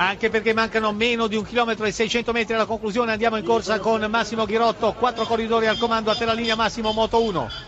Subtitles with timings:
[0.00, 3.80] Anche perché mancano meno di un chilometro e 600 metri alla conclusione, andiamo in corsa
[3.80, 7.67] con Massimo Ghirotto, quattro corridori al comando a terra linea Massimo Moto 1.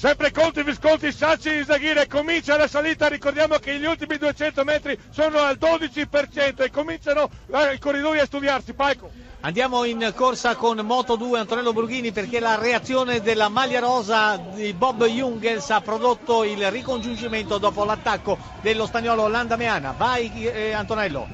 [0.00, 5.40] Sempre Conti, Visconti, Sacci, Isaghire, comincia la salita, ricordiamo che gli ultimi 200 metri sono
[5.40, 9.10] al 12% e cominciano eh, i corridori a studiarsi, Paico.
[9.40, 14.72] Andiamo in corsa con Moto 2 Antonello Burghini perché la reazione della maglia rosa di
[14.72, 19.92] Bob Jungels ha prodotto il ricongiungimento dopo l'attacco dello spagnolo Landa Meana.
[19.94, 21.28] Vai eh, Antonello.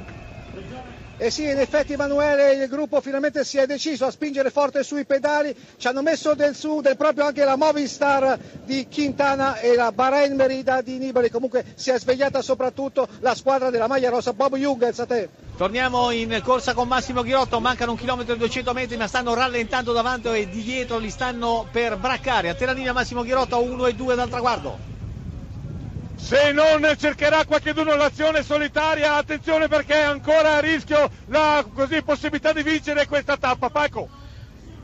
[1.18, 5.06] Eh sì, in effetti Emanuele, il gruppo finalmente si è deciso a spingere forte sui
[5.06, 9.92] pedali, ci hanno messo del su, del proprio anche la Movistar di Quintana e la
[9.92, 14.56] Bahrain Merida di Nibali, comunque si è svegliata soprattutto la squadra della maglia rossa, Bob
[14.56, 15.28] Jungels a te.
[15.56, 19.94] Torniamo in corsa con Massimo Ghirotto, mancano un chilometro e 200 metri ma stanno rallentando
[19.94, 22.50] davanti e di dietro li stanno per braccare.
[22.50, 24.95] A te la linea Massimo Ghirotto 1 e 2 dal traguardo
[26.16, 32.52] se non cercherà qualcheduno l'azione solitaria, attenzione perché è ancora a rischio la così, possibilità
[32.52, 33.68] di vincere questa tappa.
[33.68, 34.08] Paco.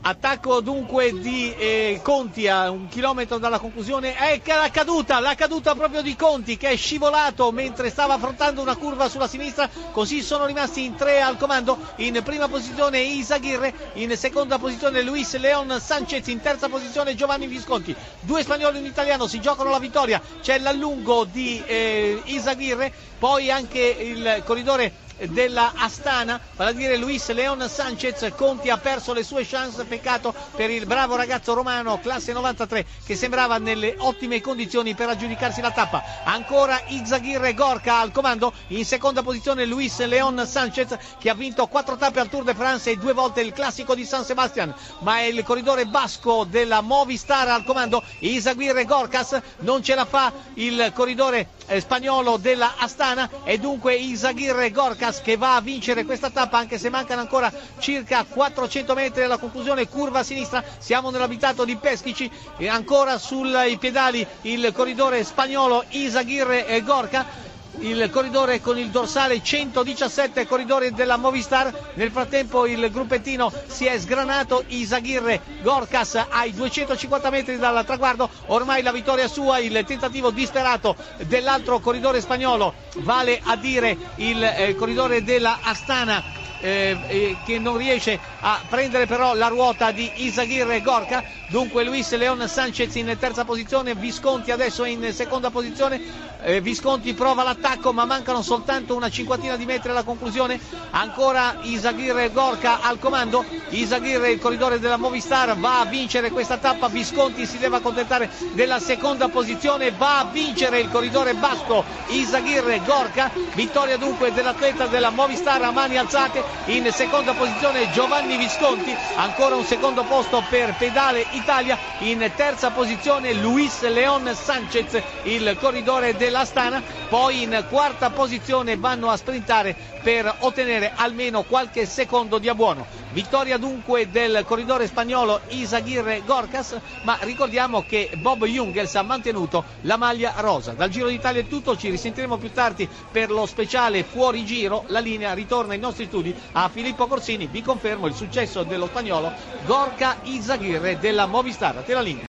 [0.05, 4.13] Attacco dunque di eh, Conti a un chilometro dalla conclusione.
[4.33, 8.75] Ecco la caduta, la caduta proprio di Conti che è scivolato mentre stava affrontando una
[8.75, 9.69] curva sulla sinistra.
[9.93, 11.77] Così sono rimasti in tre al comando.
[11.97, 17.95] In prima posizione Isaguirre, in seconda posizione Luis Leon Sanchez, in terza posizione Giovanni Visconti.
[18.19, 20.21] Due spagnoli e un italiano si giocano la vittoria.
[20.41, 27.29] C'è l'allungo di eh, Isaguirre, poi anche il corridore della Astana, vale a dire Luis
[27.31, 28.31] Leon Sanchez.
[28.35, 33.15] Conti ha perso le sue chance, peccato per il bravo ragazzo romano, classe 93, che
[33.15, 36.03] sembrava nelle ottime condizioni per aggiudicarsi la tappa.
[36.23, 41.95] Ancora Izzaghirre Gorka al comando, in seconda posizione Luis Leon Sanchez, che ha vinto quattro
[41.95, 45.23] tappe al Tour de France e due volte il classico di San Sebastian, ma è
[45.23, 51.49] il corridore basco della Movistar al comando, Izzaghirre Gorkas, non ce la fa il corridore
[51.67, 56.57] eh, spagnolo della Astana e dunque Izzaghirre Gorkas Lucas che va a vincere questa tappa
[56.57, 61.75] anche se mancano ancora circa 400 metri alla conclusione, curva a sinistra, siamo nell'abitato di
[61.75, 68.89] Peschici e ancora sui pedali il corridore spagnolo Isaguirre e Gorka il corridore con il
[68.89, 71.91] dorsale 117 corridori della Movistar.
[71.95, 74.63] Nel frattempo il gruppettino si è sgranato.
[74.67, 78.29] Isaghirre Gorkas ai 250 metri dal traguardo.
[78.47, 80.95] Ormai la vittoria sua il tentativo disperato
[81.25, 82.73] dell'altro corridore spagnolo.
[82.97, 86.23] Vale a dire il eh, corridore della Astana
[86.63, 91.23] eh, eh, che non riesce a prendere però la ruota di Isaghir Gorka.
[91.47, 96.31] Dunque Luis Leon Sanchez in terza posizione, Visconti adesso in seconda posizione.
[96.41, 100.59] Eh, Visconti prova l'attacco ma mancano soltanto una cinquantina di metri alla conclusione.
[100.91, 103.45] Ancora Isaghir Gorka al comando.
[103.69, 106.87] Isaghir, il corridore della Movistar, va a vincere questa tappa.
[106.87, 109.91] Visconti si deve accontentare della seconda posizione.
[109.91, 113.31] Va a vincere il corridore basco Isaghir Gorka.
[113.53, 119.65] Vittoria dunque dell'atleta della Movistar a mani alzate in seconda posizione Giovanni Visconti, ancora un
[119.65, 126.81] secondo posto per Pedale Italia, in terza posizione Luis Leon Sanchez, il corridore dell'Astana,
[127.13, 132.87] poi in quarta posizione vanno a sprintare per ottenere almeno qualche secondo di abbuono.
[133.11, 139.95] Vittoria dunque del corridore spagnolo Isaguirre Gorkas, ma ricordiamo che Bob Jungels ha mantenuto la
[139.95, 140.71] maglia rosa.
[140.71, 144.85] Dal Giro d'Italia è tutto, ci risentiremo più tardi per lo speciale fuori giro.
[144.87, 147.45] La linea ritorna ai nostri studi a Filippo Corsini.
[147.45, 149.31] Vi confermo il successo dello spagnolo
[149.65, 151.75] Gorka Isaguirre della Movistar.
[151.83, 152.21] Te la linea.